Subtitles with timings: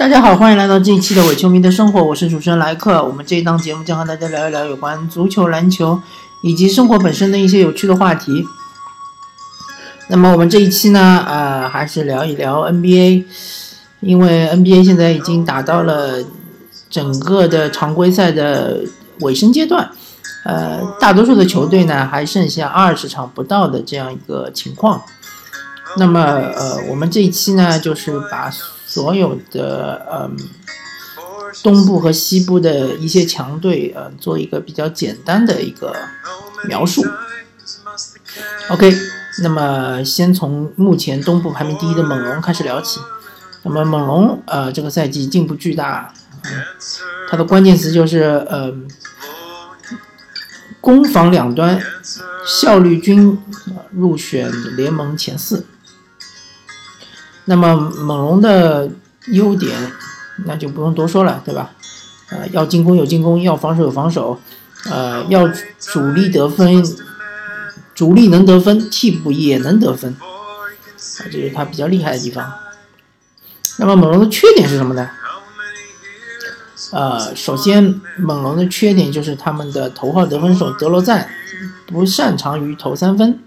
[0.00, 3.04] 大家好，欢迎来到这一期的伪球迷的生活，我是主持人莱克。
[3.04, 6.00] 我们这一档节目将和大家聊一聊有关足球、篮球
[6.40, 8.42] 以及生活本身的一些有趣的话题。
[10.08, 13.26] 那么我们这一期呢，呃，还是聊一聊 NBA，
[14.00, 16.24] 因为 NBA 现在已经打到了
[16.88, 18.80] 整个的常规赛的
[19.20, 19.90] 尾声阶段，
[20.46, 25.02] 呃，大多数的球队呢还剩下二十场不到的这样一个情况。
[25.98, 28.50] 那么，呃，我们这一期呢，就是把
[28.90, 30.36] 所有的嗯
[31.62, 35.94] 东部和西部的一些强队，呃，做一个比较简单的一个
[36.66, 37.04] 描述。
[38.68, 38.92] OK，
[39.44, 42.98] 那么先从目前东部排名第一的猛龙开始聊起。
[43.62, 46.12] 那么猛龙，呃，这个赛季进步巨大，
[47.30, 48.74] 它的关键词就是呃，
[50.80, 51.80] 攻防两端
[52.44, 53.38] 效率均
[53.92, 55.64] 入选联盟前四。
[57.50, 58.88] 那么猛龙的
[59.32, 59.74] 优点，
[60.46, 61.72] 那就不用多说了，对吧？
[62.30, 64.38] 呃，要进攻有进攻，要防守有防守，
[64.88, 65.48] 呃，要
[65.80, 66.80] 主力得分，
[67.92, 70.78] 主力能得分，替补也能得分，啊，
[71.24, 72.52] 这是他比较厉害的地方。
[73.80, 75.10] 那么猛龙的缺点是什么呢？
[76.92, 81.28] 呃，首先猛龙的缺点就是他们的头号得分手德罗赞
[81.88, 83.40] 不擅长于投三分，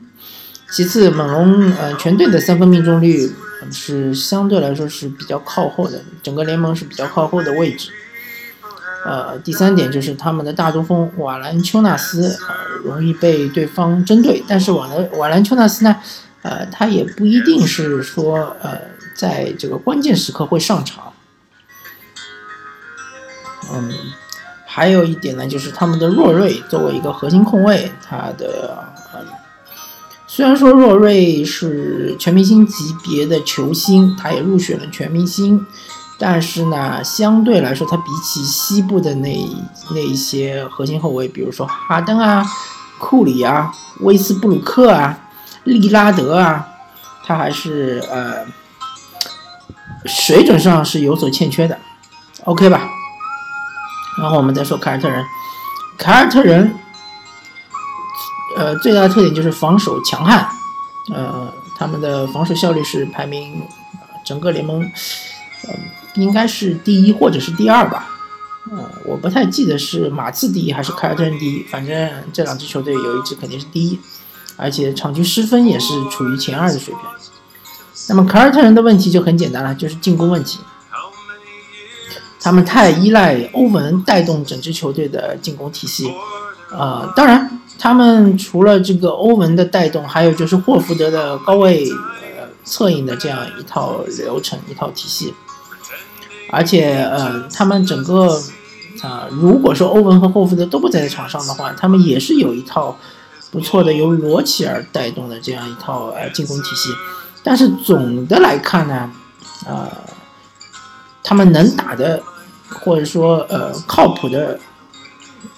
[0.69, 3.31] 其次猛龙呃全队的三分命中率。
[3.71, 7.91] 是相对来说是比较靠后的，整个联盟是比较靠后的位置。
[9.05, 15.95] 呃，第三点就是他们的大中锋瓦兰丘纳斯呃容易被对方针对，但是瓦兰瓦兰丘纳斯呢，
[16.41, 18.79] 呃，他也不一定是说呃
[19.15, 21.11] 在这个关键时刻会上场。
[23.73, 23.91] 嗯，
[24.65, 28.92] 还有一点呢，就是他们的若瑞作为一个核心控卫，他的。
[30.35, 35.63] 虽然说若瑞是全明星级别的球星，他也入选了全明星，
[36.17, 39.31] 但是呢，相对来说，他比起西部的那
[39.91, 42.43] 那一些核心后卫，比如说哈登啊、
[42.97, 45.15] 库里啊、威斯布鲁克啊、
[45.65, 46.67] 利拉德啊，
[47.23, 48.43] 他还是呃
[50.07, 51.77] 水准上是有所欠缺的
[52.45, 52.89] ，OK 吧？
[54.17, 55.23] 然后我们再说凯尔特人，
[55.95, 56.73] 凯尔特人。
[58.55, 60.47] 呃，最大的特点就是防守强悍，
[61.13, 63.61] 呃，他们的防守效率是排名
[64.23, 64.81] 整个联盟，
[65.67, 65.73] 呃，
[66.15, 68.07] 应该是第一或者是第二吧，
[68.71, 73.99] 呃，我不太记得是马刺第一还是凯尔特人第一，反正这两支球队有一支肯定是第一，
[74.55, 77.03] 而且场均失分也是处于前二的水平。
[78.09, 80.59] 那么凯尔特人的问题就很简单了，就是进攻问题，
[82.41, 86.11] 他们太依赖欧文带动整支球队的进攻体系。
[86.71, 95.33] 呃，当然，他们除了这个欧文的带动，还有就是霍福德的高位呃策应的这样一套流程、一套体系。
[96.49, 98.39] 而且，呃，他们整个
[99.01, 102.95] 啊，如果说欧文和霍福德都不在场上的话，他们也是有一套
[103.51, 106.89] 不错的由罗齐尔带动的这样一套呃进攻体系。
[107.43, 109.11] 但是总的来看呢，
[109.67, 109.89] 呃，
[111.23, 112.21] 他们能打的，
[112.69, 114.57] 或者说呃靠谱的。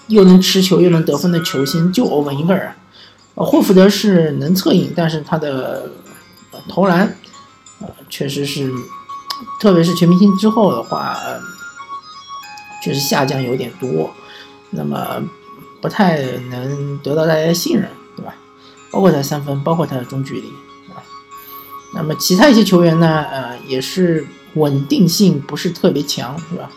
[0.08, 2.72] 又能持球又能得分的球星就欧文一个人，
[3.34, 5.90] 呃，霍福德是能策应，但是他的
[6.68, 7.16] 投篮，
[7.80, 8.72] 呃，确实是，
[9.60, 11.18] 特别是全明星之后的话，
[12.84, 14.10] 确实下降有点多，
[14.70, 15.20] 那么
[15.80, 18.32] 不太能得到大家的信任，对吧？
[18.92, 20.48] 包括他三分，包括他的中距离，
[20.94, 21.02] 啊，
[21.94, 24.24] 那么其他一些球员呢，呃，也是
[24.54, 26.70] 稳定性不是特别强，是吧？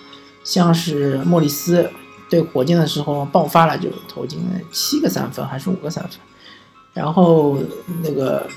[0.43, 1.87] 像是莫里斯。
[2.29, 6.19] 对火箭的时候爆发了，就投进了七个三分还是五个三分，
[6.93, 7.57] 然后
[8.03, 8.47] 那个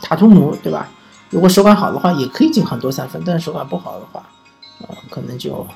[0.00, 0.88] 塔图姆对吧？
[1.30, 4.22] 如果手感好的话，也可以进很多三分，但是手感不好的话，
[4.86, 5.66] 呃，可能就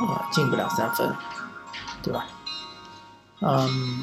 [0.00, 1.08] 啊进不了三分，
[2.02, 2.26] 对吧？
[3.40, 4.02] 嗯，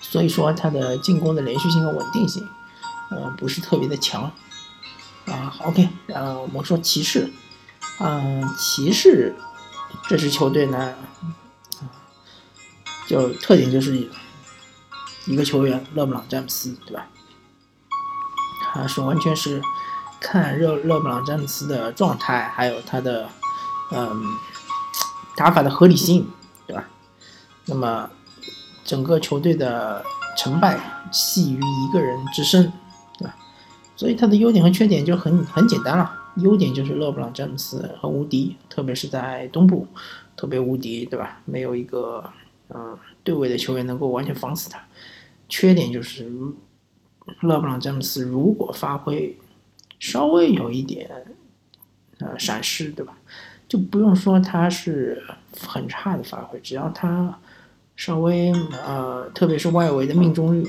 [0.00, 2.48] 所以说他的进攻的连续性和稳定性，
[3.10, 4.32] 呃，不是特别的强
[5.26, 5.54] 啊。
[5.64, 7.30] OK，呃，我们说骑士，
[8.00, 9.34] 嗯，骑士。
[10.12, 10.94] 这支球队呢，
[13.08, 13.96] 就特点就是
[15.24, 17.06] 一个球员勒布朗詹姆斯，对吧？
[18.62, 19.62] 他是完全是
[20.20, 23.26] 看热勒布朗詹姆斯的状态，还有他的
[23.90, 24.22] 嗯
[25.34, 26.28] 打法的合理性，
[26.66, 26.84] 对吧？
[27.64, 28.10] 那么
[28.84, 30.04] 整个球队的
[30.36, 32.70] 成败系于一个人之身，
[33.16, 33.34] 对吧？
[33.96, 36.18] 所以他的优点和缺点就很很简单了。
[36.36, 39.86] 优点就是勒布朗詹姆斯很无敌，特别是在东部，
[40.36, 41.40] 特别无敌，对吧？
[41.44, 42.24] 没有一个
[42.68, 44.82] 嗯对位的球员能够完全防死他。
[45.48, 46.30] 缺点就是
[47.40, 49.36] 勒布朗詹姆斯如果发挥
[49.98, 51.10] 稍微有一点
[52.18, 53.16] 呃闪失，对吧？
[53.68, 55.22] 就不用说他是
[55.58, 57.38] 很差的发挥，只要他
[57.96, 58.52] 稍微
[58.84, 60.66] 呃，特别是外围的命中率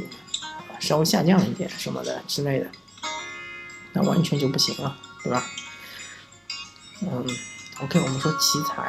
[0.80, 2.68] 稍微下降一点什么的之类的，
[3.94, 5.44] 那完全就不行了，对吧？
[7.02, 7.26] 嗯
[7.82, 8.84] ，OK，我们说奇才。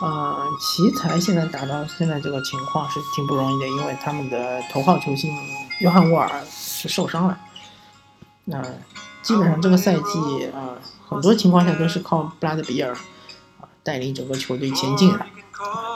[0.00, 5.32] 啊，奇才现在打到现在这个情况是挺不容易的，因为他们的头号球星
[5.78, 7.38] 约翰沃尔是受伤了。
[8.46, 8.60] 那
[9.22, 10.74] 基本上这个赛季啊，
[11.08, 12.92] 很多情况下都是靠布拉德比尔
[13.60, 15.24] 啊带领整个球队前进的。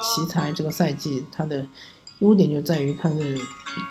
[0.00, 1.66] 奇才这个赛季他的
[2.20, 3.16] 优点就在于他的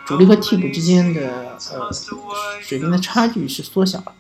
[0.06, 1.92] 主力和替补之间的呃
[2.62, 4.16] 水平的差距是缩小了，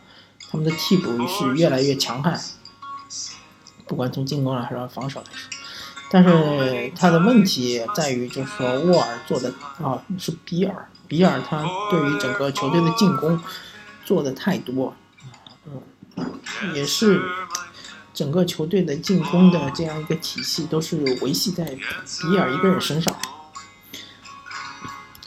[0.55, 2.39] 他们的替补是越来越强悍，
[3.85, 5.49] 不管从进攻还是防守来说。
[6.09, 9.53] 但是他的问题在于，就是说沃尔做的
[9.83, 13.37] 啊是比尔，比尔他对于整个球队的进攻
[14.05, 14.95] 做的太多，
[15.65, 15.81] 嗯，
[16.73, 17.21] 也是
[18.13, 23.13] 整个球队的进攻的这样一个体系都是维系在比尔一个人身上，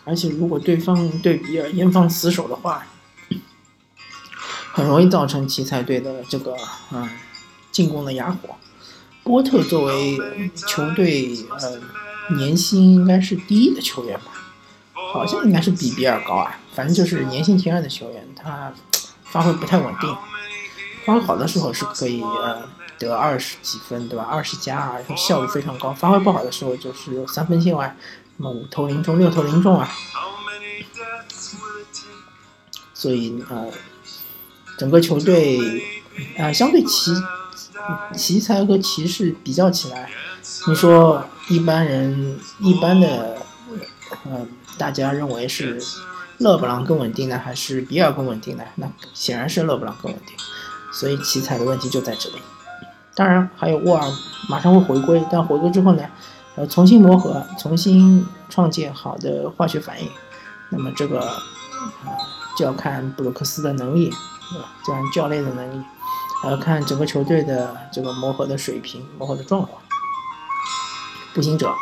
[0.04, 2.86] 而且如果对方对比尔严防死守的话，
[4.78, 6.54] 很容易造成奇才队的这个
[6.92, 7.10] 嗯
[7.72, 8.54] 进攻的哑火。
[9.25, 10.16] 波特作为
[10.54, 11.80] 球队呃
[12.36, 14.26] 年薪应该是第一的球员吧，
[15.12, 18.72] 好像应该是比比尔高啊，反正就是年薪前二的球员，他
[19.25, 20.16] 发挥不太稳定，
[21.04, 22.62] 发挥好的时候是可以呃
[23.00, 27.96] 得二十几分对吧，二十加啊，效率非常高，发挥不好的时候就是三分线外，
[28.36, 29.90] 那么五投零中六投零中啊，
[32.94, 33.66] 所以呃
[34.78, 35.58] 整个球队
[36.38, 37.12] 啊相对奇。
[38.14, 40.10] 奇才和骑士比较起来，
[40.66, 43.36] 你说一般人一般的，
[44.25, 44.46] 呃，
[44.76, 45.80] 大家认为是
[46.38, 48.64] 勒布朗更稳定呢，还是比尔更稳定呢？
[48.75, 50.36] 那显然是勒布朗更稳定。
[50.92, 52.36] 所以奇才的问题就在这里。
[53.14, 54.06] 当然还有沃尔
[54.50, 56.02] 马上会回归，但回归之后呢，
[56.56, 60.10] 呃，重新磨合，重新创建好的化学反应。
[60.70, 62.12] 那么这个啊，
[62.58, 64.12] 就要看布鲁克斯的能力，
[64.85, 65.85] 这样教练的能力。
[66.41, 69.83] 还要看整个球队的这个磨合的水平、磨合的状况。
[71.35, 71.75] 步行者，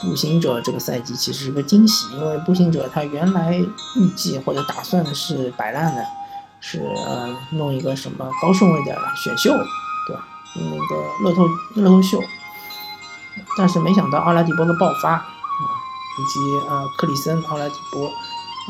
[0.00, 3.54] 步行者这个赛季其实是个惊喜，因为步行者他原来
[3.96, 6.02] 预计或者打算是摆烂的，
[6.58, 9.50] 是呃弄一个什么高顺位的选秀，
[10.06, 10.26] 对吧？
[10.54, 12.18] 那个乐透乐透秀，
[13.58, 15.24] 但是没想到奥拉迪波的爆发啊，
[16.18, 18.06] 以及呃克里森、奥拉迪波，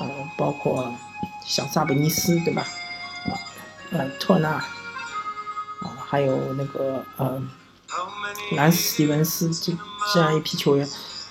[0.00, 0.92] 呃包括
[1.44, 2.66] 小萨博尼斯，对吧？
[3.92, 4.50] 呃特纳。
[4.50, 4.68] 啊
[6.12, 7.42] 还有那个呃，
[8.54, 9.72] 兰斯·斯蒂文斯这
[10.12, 10.86] 这样一批球员，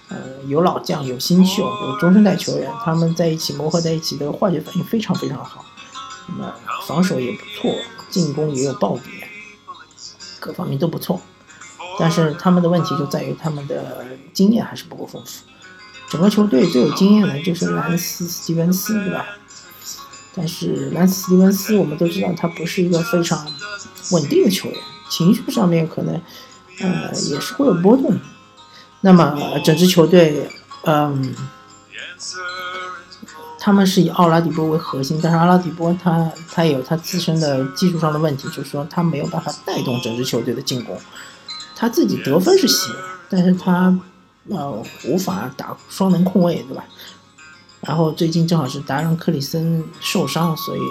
[0.10, 0.18] 呃，
[0.48, 5.64] 有老将，有新秀，有中生代球员，他们在一起磨合在一起的化学反应非常非常好。
[6.28, 6.54] 那么
[6.88, 7.76] 防守也不错，
[8.10, 9.30] 进攻也有爆点，
[10.40, 11.22] 各方面都不错。
[12.00, 14.04] 但是他们的问题就在于他们的
[14.34, 15.46] 经验还是不够丰富。
[16.10, 19.26] 整个球队最有经验的就是兰斯·斯蒂文斯，对吧？
[20.36, 23.46] 但是兰斯·蒂文斯，我们都知道他不是一个非常。
[24.12, 24.78] 稳定的球员，
[25.10, 26.22] 情绪上面可能，
[26.82, 28.20] 呃，也是会有波动。
[29.02, 30.50] 那么整支球队，
[30.84, 31.34] 嗯，
[33.58, 41.00] 他们是以奥拉迪波为核心，但是奥拉迪波他他有他自身的技术上的问题，就是说他没有办法带动整支球队的进攻。
[41.76, 42.94] 他自己得分是行，
[43.30, 43.98] 但是他
[44.50, 46.84] 呃无法打双能控卫，对吧？
[47.82, 50.82] 然后最近正好是达伦·克里森受伤，所以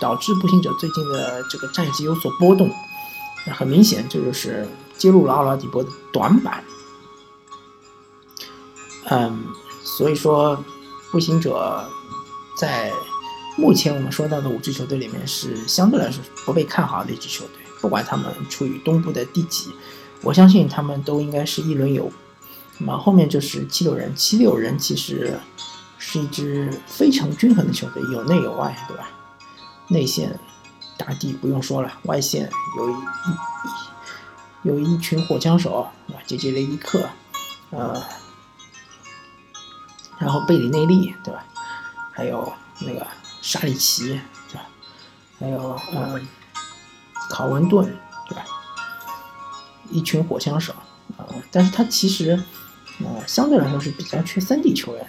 [0.00, 2.70] 导致步行者最近的这个战绩有所波动。
[3.46, 6.64] 那很明显，这就是揭露了奥拉迪波的短板。
[9.10, 9.44] 嗯，
[9.84, 10.64] 所以说
[11.12, 11.86] 步行者
[12.56, 12.90] 在
[13.58, 17.52] 目前我们说到的五支球队里面是相对来说不被看好的一支球队。
[17.80, 19.70] 不管他们处于东部的第几，
[20.22, 22.10] 我相信他们都应该是一轮游。
[22.78, 25.38] 那么后面就是七六人，七六人其实。
[26.10, 29.10] 是一支非常均衡的球队，有内有外，对吧？
[29.88, 30.40] 内线
[30.96, 32.94] 打底不用说了，外线有一
[34.62, 35.92] 有一群火枪手啊，
[36.24, 37.06] 杰杰雷迪克，
[37.68, 38.02] 呃，
[40.18, 41.44] 然后贝里内利，对吧？
[42.10, 42.50] 还有
[42.80, 43.06] 那个
[43.42, 44.66] 沙里奇，对吧？
[45.38, 46.26] 还有嗯，
[47.28, 47.84] 考文顿，
[48.30, 48.46] 对吧？
[49.90, 50.72] 一群火枪手
[51.18, 52.42] 啊，但是他其实
[53.00, 55.06] 呃相对来说是比较缺三 D 球员。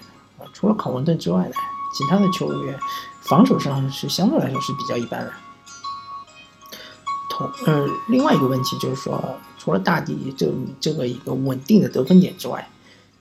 [0.59, 1.53] 除了考文顿之外呢，
[1.93, 2.77] 其他的球员
[3.21, 5.31] 防守上是相对来说是比较一般的。
[7.29, 10.51] 同呃，另外一个问题就是说，除了大帝这
[10.81, 12.67] 这个一个稳定的得分点之外，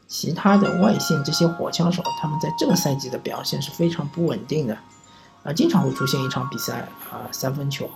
[0.09, 4.77] 其他的外线这些火枪手，他们在这个赛季的表现是非常不稳定的，
[5.45, 7.89] 啊，经常会出现一场比赛啊三分球，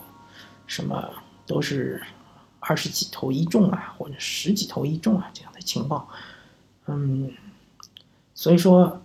[0.68, 1.10] 什么
[1.48, 2.00] 都是
[2.60, 6.06] 二十几投一中啊，或者十几投一中啊这样的情况。
[6.86, 7.32] 嗯，
[8.34, 9.02] 所以说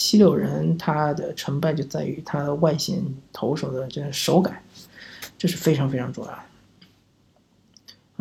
[0.00, 3.04] 七六人他的成败就在于他的外线
[3.34, 4.62] 投手的这个手感，
[5.36, 6.38] 这是非常非常重要的。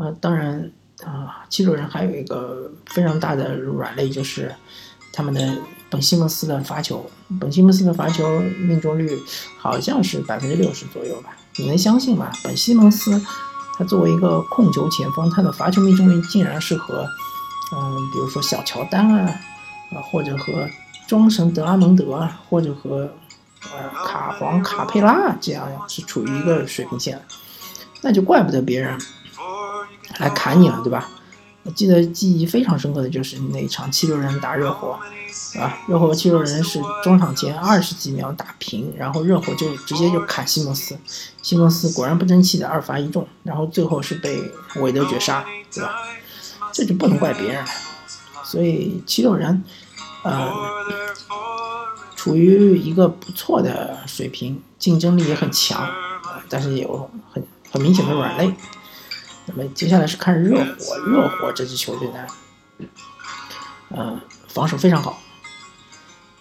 [0.03, 0.69] 啊，当然
[1.05, 4.53] 啊，七六人还有一个非常大的软肋就是
[5.13, 5.57] 他们的
[5.89, 7.09] 本西蒙斯的罚球，
[7.39, 9.17] 本西蒙斯的罚球命中率
[9.57, 11.37] 好像是百分之六十左右吧？
[11.55, 12.29] 你能相信吗？
[12.43, 13.23] 本西蒙斯
[13.77, 17.07] 他作为一个控球前锋，他的罚球命中率竟然是和
[17.73, 19.39] 嗯，比如说小乔丹啊，
[19.93, 20.67] 啊，或者和
[21.09, 23.11] 庄神德拉蒙德啊，或者和
[23.63, 27.19] 呃卡皇卡佩拉这样是处于一个水平线，
[28.03, 28.95] 那就怪不得别人
[30.19, 31.09] 来砍你了，对吧？
[31.63, 34.99] 我记得记忆非常深刻的就是那场七六人打热火，
[35.59, 40.95] 啊，热火和七六人是中场前二十几秒打平，然后热火就直接就砍西蒙斯，
[41.41, 44.39] 西蒙斯果然不争气的二罚一中，然后最后是被
[44.75, 45.95] 韦德绝杀，对吧？
[46.71, 47.71] 这就不能怪别人了，
[48.43, 49.63] 所以七六人，
[50.23, 50.51] 呃，
[52.15, 55.89] 处于一个不错的水平，竞争力也很强，
[56.49, 58.53] 但是有很很明显的软肋。
[59.45, 62.27] 那么接下来是看热火，热火这支球队呢，
[63.89, 65.19] 嗯，防守非常好，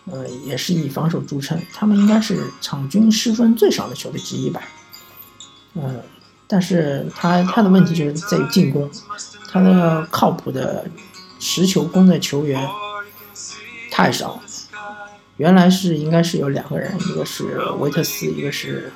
[0.07, 4.61] 呃，也是以防守著称，他们应该是场均失分最少的球队之一吧，
[5.75, 6.03] 嗯，
[6.47, 8.91] 但是他他的问题就是在于进攻，
[9.51, 10.85] 他的靠谱的
[11.39, 12.69] 持球攻的球员
[13.99, 14.41] 太少，
[15.39, 18.93] 原来是应该是有两个人，一个是维特斯，一个是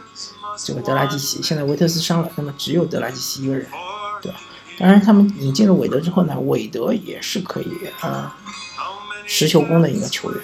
[0.56, 3.66] 这个德拉季奇，现在维特斯伤了，那么只有德拉季奇一个人。
[4.22, 4.38] 对吧，
[4.78, 7.66] 当然他们引进了韦德之后呢，韦德也是可以
[8.00, 8.36] 啊
[9.26, 10.40] 持球攻的一个球员，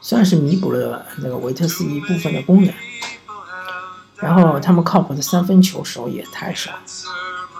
[0.00, 2.74] 算是弥补了那个维特斯一部分的功能。
[4.16, 6.72] 然后他们靠谱的三分球手也太少，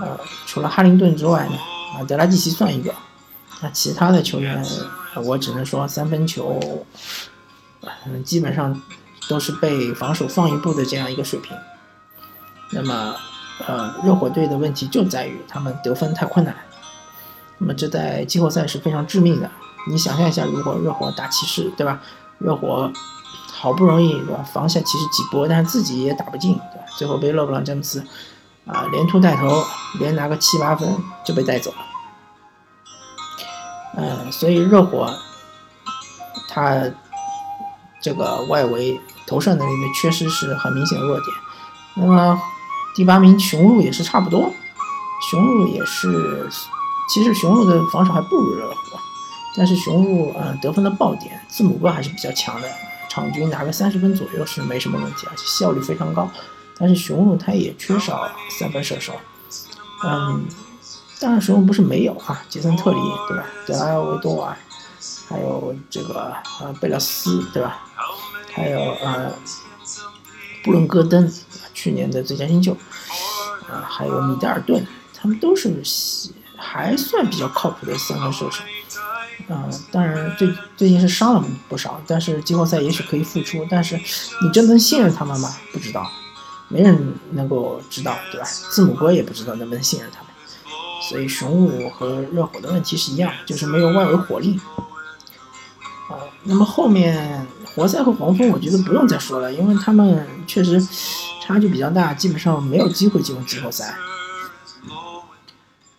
[0.01, 1.57] 呃，除了哈林顿之外呢，
[1.95, 2.93] 啊德拉季奇算一个，
[3.61, 4.65] 那其他的球员
[5.21, 6.61] 我只能说三分球，
[8.07, 8.81] 嗯，基本上
[9.29, 11.57] 都是被防守放一步的这样一个水平。
[12.71, 13.15] 那么。
[13.67, 16.53] 呃，热火队的问题就在于他们得分太困难，
[17.59, 19.49] 那么这在季后赛是非常致命的。
[19.89, 22.01] 你想象一下，如果热火打骑士，对吧？
[22.39, 22.91] 热火
[23.53, 26.85] 好不容易对吧防下骑士几波，但是自己也打不进，对吧？
[26.97, 28.05] 最后被勒布朗詹姆斯
[28.67, 29.63] 啊连突带投，
[30.01, 30.89] 连拿个七八分
[31.25, 31.77] 就被带走了。
[33.97, 35.13] 嗯，所以热火
[36.49, 36.83] 他
[38.01, 41.27] 这个外围投射能力的缺失是很明显的弱点。
[41.97, 42.41] 那么。
[42.95, 44.53] 第八名雄鹿也是差不多，
[45.31, 46.47] 雄鹿也是，
[47.09, 48.77] 其实雄鹿的防守还不如热火，
[49.57, 52.69] 但是雄鹿呃得分的爆点字母哥还是比较强的，
[53.09, 56.31] 场均拿个三十分左右是没什么问题，而且效率非常高。
[56.79, 59.15] 但是雄鹿他也缺少三分射手，
[60.05, 60.45] 嗯，
[61.23, 62.99] 当然时候不是没有啊，杰森特里
[63.29, 64.57] 对吧，德拉维多瓦，
[65.29, 67.85] 还有这个呃贝勒斯对吧，
[68.53, 69.33] 还有呃
[70.65, 71.33] 布伦戈登。
[71.75, 72.77] 去年的最佳新秀，
[73.69, 74.87] 啊，还有米德尔顿，
[75.17, 75.83] 他们都是
[76.57, 78.63] 还算比较靠谱的三分射手，
[79.53, 85.53] 啊，当然最最近是伤了不少，但是季后赛也许可以复出，但是你真能信任他们吗？
[85.73, 86.09] 不知道，
[86.69, 88.47] 没人能够知道，对吧？
[88.47, 90.32] 字母哥也不知道能不能信任他们，
[91.09, 94.59] 所以雄鹿和热火的问题是一样，就是没有外围火力，
[96.09, 100.87] 啊，那么后面活塞和黄蜂，我觉得不用再说了，因为他们确实。
[101.45, 103.97] 差距比较大，基本上没有机会进入季后赛。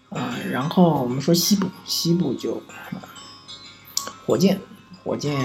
[0.09, 2.63] 啊，然后我们说西部，西部就
[4.25, 4.61] 火箭，
[5.03, 5.37] 火箭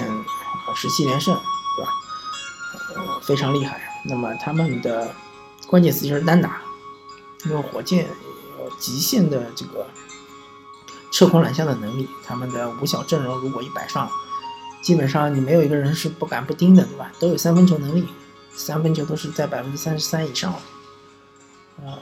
[0.76, 1.90] 十七连胜，对吧？
[2.94, 3.90] 呃，非常厉害。
[4.04, 5.12] 那么他们的
[5.66, 6.62] 关键词就是单打，
[7.46, 8.08] 因为火箭
[8.78, 9.86] 极限的这个
[11.12, 12.08] 撤空揽下的能力。
[12.26, 14.10] 他们的五小阵容如果一摆上，
[14.82, 17.10] 基本上你没有一个人是不敢不盯的，对吧？
[17.18, 18.06] 都有三分球能力。
[18.50, 20.52] 三分球都是在百分之三十三以上，
[21.76, 21.94] 啊，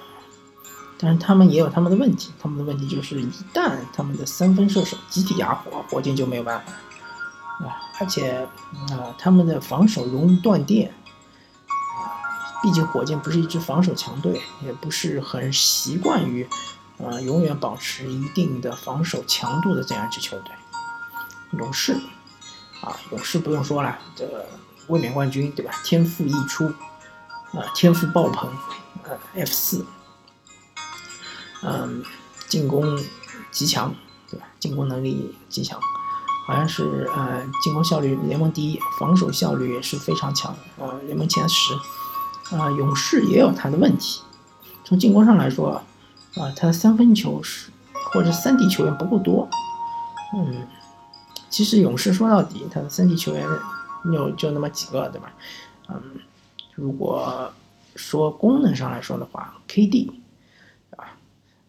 [0.96, 8.48] 但是他们也有他们的问题，他们的问题就是一旦他们的三分射手集体哑火，火箭就没有办法，啊，而且
[8.90, 10.90] 啊，他们的防守容易断电，
[12.66, 16.44] 毕竟火箭不是一支防守强队，也不是很习惯于，
[16.98, 20.52] 啊，永远保持一定的防守强度的这样一支球队，
[21.52, 21.92] 勇士，
[22.80, 24.44] 啊，勇士不用说了，这个。
[24.88, 25.72] 卫冕冠军对吧？
[25.84, 26.66] 天赋溢出，
[27.52, 28.50] 啊，天赋爆棚，
[29.04, 29.86] 呃，F 四，
[31.62, 32.04] 嗯，
[32.48, 33.00] 进攻
[33.52, 33.94] 极强，
[34.28, 34.46] 对吧？
[34.58, 35.80] 进攻能力极强，
[36.48, 41.72] 好像是呃，进攻效率联盟第一，防守效率也是非常强，呃，联盟前十。
[42.52, 44.22] 啊，勇士也有他的问题，
[44.84, 45.82] 从进攻上来说，
[46.36, 47.70] 啊，他的三分球是
[48.12, 49.48] 或者三 D 球员不够多。
[50.34, 50.66] 嗯，
[51.50, 53.46] 其实勇士说到底，他的三 D 球员
[54.12, 55.32] 有就那么几个，对吧？
[55.88, 56.00] 嗯，
[56.74, 57.52] 如果
[57.96, 60.10] 说功能上来说的话，KD，
[60.96, 61.16] 啊，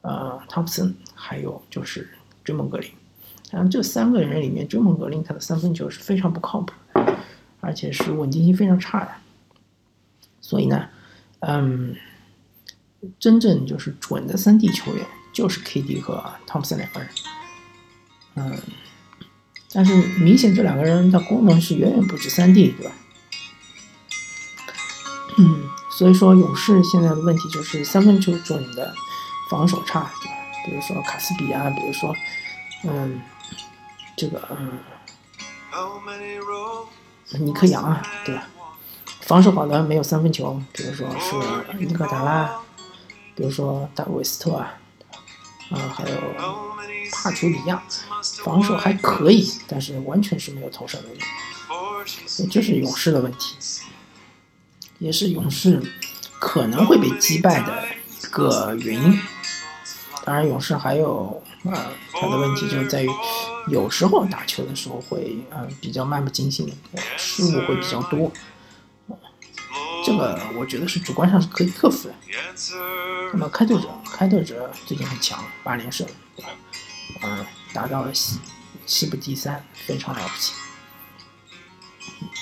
[0.01, 2.09] 呃，汤普森，还有就是
[2.43, 2.91] 追梦格林，
[3.51, 7.17] 然后这三个人里面，追梦格林他的三分球是非常不靠谱的，
[7.61, 9.11] 而且是稳定性非常差的。
[10.47, 10.87] 所以呢，
[11.39, 11.93] 嗯，
[13.19, 17.09] 真正就是准的三 D 球员就是 KD 和汤普森两个人。
[18.35, 18.57] 嗯，
[19.73, 22.93] 但是明显这两个人的功能是远远不止三 D，对吧？
[25.37, 28.95] 嗯，所以说勇士现在的问题就是三分球准的
[29.49, 30.37] 防守差，对吧？
[30.65, 32.15] 比如说卡斯比啊，比如说，
[32.85, 33.19] 嗯，
[34.15, 34.79] 这个嗯，
[37.45, 38.47] 尼克杨啊，对吧？
[39.27, 42.49] 防守好的没有三分球，比如说是伊戈达拉，
[43.35, 44.79] 比如说大卫斯特啊，
[45.69, 46.17] 啊，还有。
[47.09, 47.81] 帕楚里亚
[48.43, 51.19] 防守还可以，但是完全是没有投射能力，
[52.37, 53.55] 也就是勇士的问题，
[54.99, 55.81] 也是勇士
[56.37, 57.85] 可能会被击败的
[58.21, 59.19] 一个原因。
[60.25, 63.09] 当然，勇士还有啊，他的问题就在于
[63.69, 66.71] 有时候打球的时候会嗯比较漫不经心，
[67.17, 68.31] 失误会比较多。
[70.07, 72.15] 这个我觉得是主观上是可以克服的。
[73.33, 76.49] 那么开拓者，开拓者最近很强，八连胜，对吧？
[77.23, 78.39] 嗯，达到了西
[78.85, 80.53] 西部第三，非常了不起。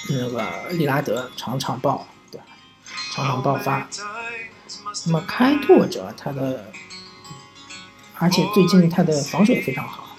[0.09, 2.45] 那个利拉德场场爆，对吧？
[3.11, 3.87] 场场爆发。
[5.07, 6.71] 那么开拓者他的，
[8.19, 10.15] 而且最近他的防守也非常好。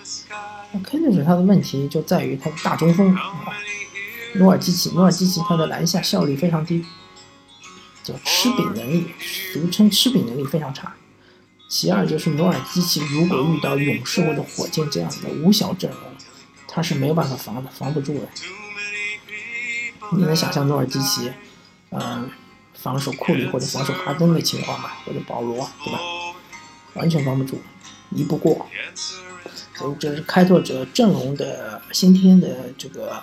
[0.73, 3.17] 那开拓者他的问题就在于他的大中锋，
[4.35, 6.85] 努尔基奇，努尔基奇他的篮下效率非常低，
[8.07, 9.09] 叫吃饼能力，
[9.53, 10.95] 俗称吃饼能力非常差。
[11.69, 16.01] 其二就是努尔基奇，如果遇到勇士或者火箭这样的五小阵容，
[16.69, 18.29] 他是没有办法防的，防不住的。
[20.13, 21.33] 你能想象努尔基奇，
[21.91, 22.31] 嗯，
[22.75, 24.91] 防守库里或者防守哈登的情况吗？
[25.05, 25.99] 或者保罗，对吧？
[26.95, 27.61] 完全防不住，
[28.13, 28.69] 移不过。
[29.75, 33.21] 所以这是开拓者阵容的先天的这个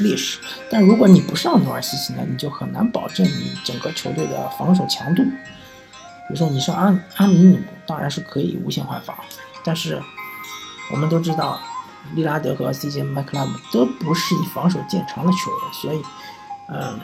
[0.00, 0.38] 劣势。
[0.70, 5.22] 但如果你不上努尔基奇呢，你就很难保证你整个球队的防守强度。
[5.22, 9.16] 比如说你上阿阿米努当然是可以无限换防，
[9.64, 10.00] 但是
[10.92, 11.60] 我们都知道
[12.14, 16.02] 利拉德和 CJ 麦克拉姆都不是以防守见长的球员，所以，
[16.68, 17.00] 嗯，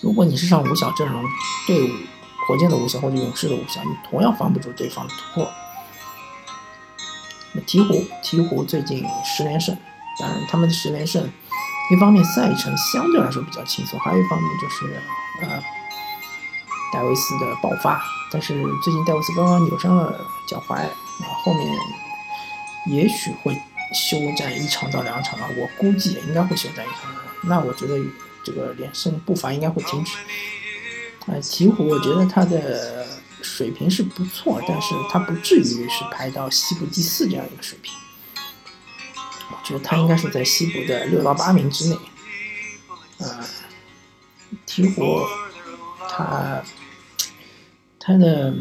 [0.00, 1.22] 如果你是上五小阵容，
[1.66, 1.88] 对
[2.46, 5.50] 火箭的五小或者勇士的五小，你同样防不住对方的突破。
[7.66, 9.76] 鹈鹕，鹈鹕最近十连胜，
[10.18, 11.28] 当然他们的十连胜，
[11.90, 15.00] 一方面赛程相对来说比较轻松，还有一方面就是
[15.42, 15.62] 呃。
[16.92, 18.00] 戴维斯的爆发，
[18.30, 20.16] 但是最近戴维斯刚刚扭伤了
[20.48, 20.78] 脚踝，
[21.42, 21.76] 后面
[22.86, 23.60] 也许会
[23.92, 27.10] 休战一场到两场吧，我估计应该会休战一场。
[27.42, 27.98] 那我觉得
[28.44, 30.16] 这个连胜步伐应该会停止。
[31.26, 33.04] 啊，鹈鹕我觉得他的
[33.42, 37.92] 水平是不错，但是他不至于是排到西部第四这样一个水平。
[39.64, 41.94] 就他应该是在西部的六到八名之内。
[43.18, 43.40] 啊，
[44.66, 45.26] 鹈鹕
[46.08, 46.62] 他。
[48.06, 48.54] 他的，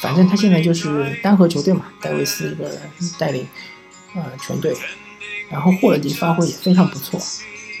[0.00, 2.80] 反正他现在就是单核球队嘛，戴维斯一个人
[3.18, 3.44] 带领，
[4.14, 4.72] 呃，全队，
[5.50, 7.20] 然后霍勒迪发挥也非常不错，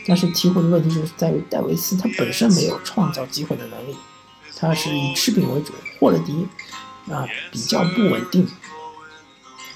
[0.08, 3.96] 但是鹈鹕的问题就是在于戴维斯他本身没有创造机会的能力，
[4.56, 6.48] 他是以吃饼为主，霍勒迪
[7.08, 8.44] 啊比较不稳定，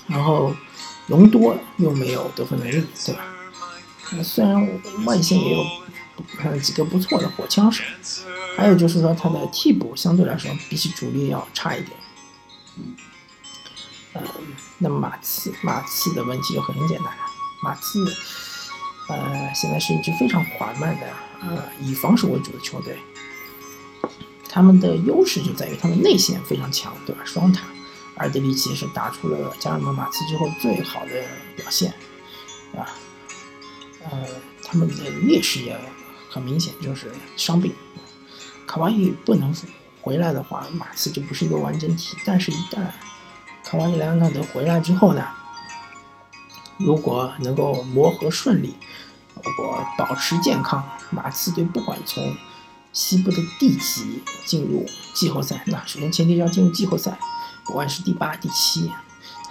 [0.09, 0.53] 然后
[1.09, 3.25] 隆多又没有得分能力，对吧？
[4.12, 7.83] 那虽然外线也有几个不错的火枪手。
[8.55, 11.97] 还有就是说，他的替补相对来说比起主力要差一点。
[12.77, 12.95] 嗯，
[14.77, 17.23] 那么马刺，马刺的问题就很简单了。
[17.62, 18.05] 马刺，
[19.09, 21.07] 呃，现在是一支非常缓慢的，
[21.41, 22.99] 呃，以防守为主的球队。
[24.51, 27.23] 他们的优势就在于他们内线非常强，对吧？
[27.25, 27.65] 双塔，
[28.16, 31.11] 尔德里奇是打出了加入了马刺之后最好的
[31.57, 31.92] 表现，
[32.77, 32.87] 啊？
[34.05, 34.27] 呃，
[34.64, 35.79] 他们的劣势也
[36.29, 37.72] 很明显，就是伤病。
[38.66, 39.55] 卡哇伊不能
[40.01, 42.16] 回来的话，马刺就不是一个完整体。
[42.25, 42.87] 但是，一旦
[43.64, 45.25] 卡哇伊莱昂纳德回来之后呢，
[46.79, 48.75] 如果能够磨合顺利，
[49.37, 52.37] 如果保持健康，马刺队不管从
[52.92, 57.18] 西部的第几进入季后赛，那首先前提要进入季后赛，
[57.64, 58.90] 不管是第八、第七，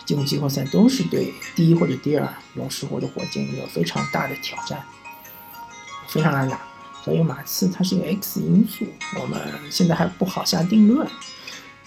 [0.05, 4.83] 进入季后赛都是对第一或者第二勇士或者火箭一个非常大的挑战，
[6.07, 6.59] 非常难打。
[7.03, 8.85] 所以马刺它是一个 X 因素，
[9.19, 9.39] 我们
[9.71, 11.07] 现在还不好下定论。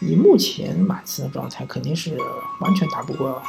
[0.00, 2.18] 以目前马刺的状态，肯定是
[2.58, 3.40] 完全打不过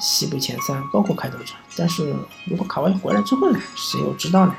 [0.00, 1.54] 西部前三，包括开拓者。
[1.76, 2.14] 但是
[2.46, 4.54] 如果卡哇伊回来之后呢，谁又知道呢？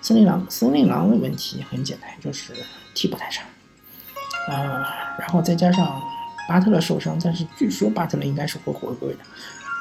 [0.00, 2.54] 森林狼，森林狼的问题很简单，就是
[2.94, 3.44] 替补太差。
[4.48, 6.00] 啊，然后再加上
[6.48, 9.18] 巴特勒受伤，但是据说巴特勒应该是会回归的。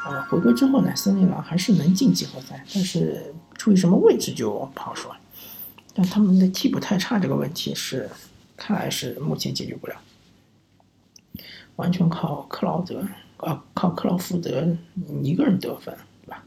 [0.06, 5.15] 啊，回归之后呢，森林狼还是能进季后赛，但是处于什么位置就不好说。
[5.93, 8.10] 但他们的替补太差这个问题是，
[8.56, 9.95] 看来是目前解决不了，
[11.75, 13.06] 完全靠克劳德
[13.38, 14.67] 啊，靠克劳福德
[15.23, 16.43] 一个人得分，对吧？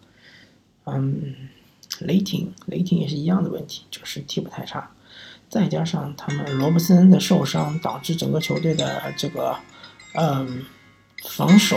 [0.84, 1.34] 嗯，
[1.98, 4.90] 雷霆，雷霆也是一样的问题，就是替补太差。
[5.50, 9.56] 再加上他们罗伯森的受伤，导致整个球队的这个，
[10.14, 10.64] 嗯，
[11.28, 11.76] 防守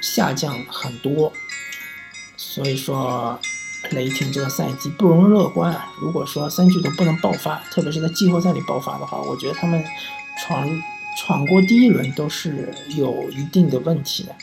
[0.00, 1.30] 下降很多，
[2.36, 3.38] 所以说
[3.90, 5.92] 雷霆这个赛季不容乐观啊。
[6.00, 9.84] 如果说三巨头不能爆发，特别是在季后赛里爆发的话，我觉得他们
[10.42, 10.82] 闯
[11.18, 14.34] 闯过第一轮都是有一定的问题的。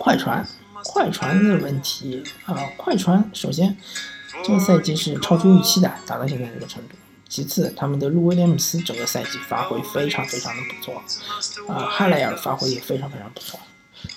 [0.00, 0.44] 快船，
[0.84, 3.76] 快船的问题啊，快船首先。
[4.44, 6.90] 这个赛季是超出预期的，达到现在这个程度。
[7.28, 11.02] 其次，他们的路威廉姆斯整个赛季发挥非常非常的不错，
[11.66, 13.58] 啊，哈莱尔发挥也非常非常不错。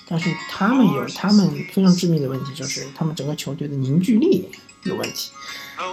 [0.07, 4.47] 但是他们有他们非常致命的问题，就是他们整个球队的凝聚力
[4.83, 5.31] 有问题，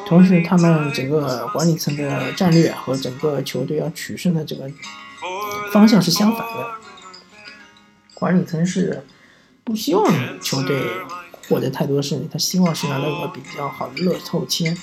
[0.06, 4.70] 同时他们整个管理层的战略和整个球队要取胜的这个
[5.72, 6.66] 方向是相反的。
[8.12, 9.02] 管理层是
[9.64, 10.82] 不希望球队。
[11.48, 14.76] 获得太多胜利，他希望是拿到一个比较好的乐透签。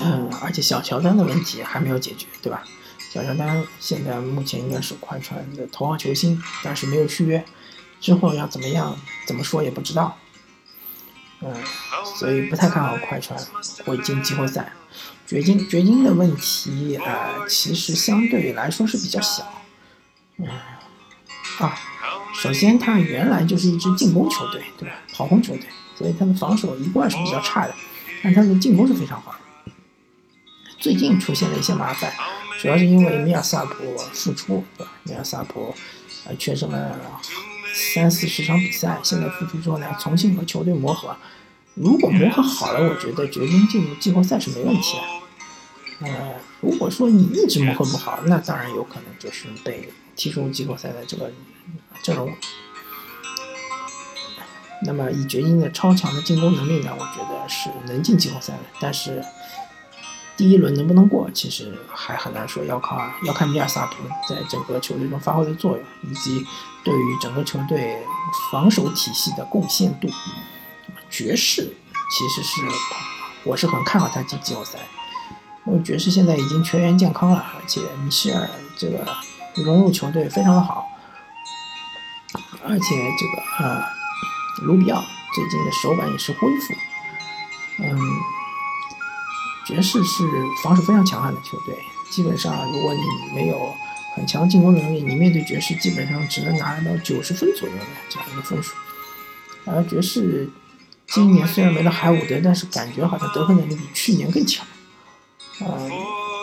[0.00, 2.64] 嗯，而且小乔丹的问题还没有解决，对吧？
[3.12, 7.44] 小乔丹现在目前应该是快船的头号球星，但是没有续约，
[8.00, 8.96] 之后要怎么样，
[9.26, 10.16] 怎么说也不知道。
[11.40, 11.52] 嗯，
[12.16, 13.38] 所以不太看好快船
[13.84, 14.72] 会进季后赛。
[15.26, 19.62] 掘金，掘金的问题啊，其实相对来说是比较小。
[20.36, 20.46] 嗯，
[21.58, 21.78] 啊。
[22.34, 24.96] 首先，他原来就是一支进攻球队，对吧？
[25.12, 25.62] 跑轰球队，
[25.96, 27.74] 所以他的防守一贯是比较差的，
[28.22, 29.72] 但他的进攻是非常好的。
[30.78, 32.12] 最近出现了一些麻烦，
[32.60, 34.92] 主要是因为米尔萨普复出，对吧？
[35.04, 35.74] 米尔萨普
[36.26, 36.98] 呃缺阵了
[37.72, 41.16] 三四十场比赛，现在复出之后呢，重新和球队磨合。
[41.74, 46.06] 如果磨合好了，我觉得掘金进入季后赛是没问题的。
[46.06, 51.30] 呃，如果说你一直磨合不好，那当然有可能就是被踢出季后赛的这个。
[52.02, 52.30] 阵容，
[54.82, 58.60] 那么以掘金的超强的进攻能力呢，我觉得是能进季后赛的。
[58.78, 59.24] 但是
[60.36, 63.94] 第一轮能不能过，其实还很难说，要靠要看米尔萨普
[64.28, 66.44] 在整个球队中发挥的作用，以及
[66.84, 68.02] 对于整个球队
[68.52, 70.10] 防守体系的贡献度。
[71.08, 72.60] 爵士其实是
[73.44, 74.78] 我是很看好他进季后赛，
[75.66, 79.06] 因为爵士现在已经全员健康了，而且米歇尔这个
[79.56, 80.90] 融入球队非常的好。
[82.66, 83.92] 而且这个啊，
[84.62, 86.74] 卢比奥最近的手感也是恢复。
[87.78, 87.98] 嗯，
[89.66, 90.24] 爵士是
[90.62, 91.76] 防守非常强悍的球队，
[92.10, 93.74] 基本上如果你没有
[94.14, 98.74] 很强进攻能力，你面对爵士基本上只能拿到九十分左右的这样一个分数。
[99.66, 100.48] 而爵士
[101.08, 104.66] 今年虽然没了海伍德，但是感觉好像得分能力比去年更强。
[105.60, 105.90] 嗯，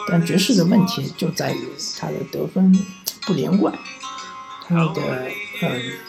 [0.08, 1.68] 但爵士的问题就在于
[2.00, 2.72] 他的得分
[3.22, 3.74] 不连贯，
[4.68, 5.32] 他的
[5.62, 6.00] 嗯。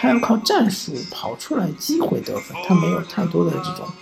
[0.00, 3.92] 他要靠战术跑出来机会得分，他没有太多的这种，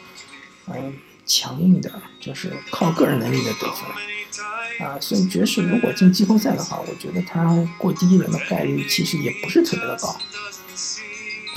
[0.67, 0.95] 嗯，
[1.25, 10.15] 强硬的，就是靠个人能力的得分，啊，所以爵士如果进季后赛的话，我觉得他过第一轮的概率其实也不是特别的高，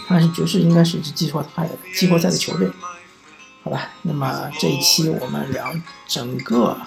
[0.08, 2.72] 但是爵士应该是一支季后赛季后赛的球队，
[3.66, 5.76] 好吧，那么这一期我们聊
[6.08, 6.78] 整个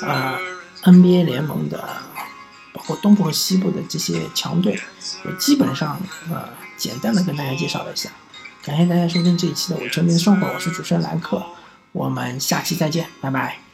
[0.00, 0.40] 啊
[0.84, 1.86] NBA 联盟的，
[2.72, 4.80] 包括东部和西部的这些强队，
[5.24, 6.00] 我基本上
[6.30, 6.48] 呃。
[6.78, 8.08] 简单的跟大家介绍了一下，
[8.62, 11.44] 感谢大家收听这一期的《我球迷的生活》，我是主持人兰克，
[11.90, 13.67] 我们下期再见，拜拜。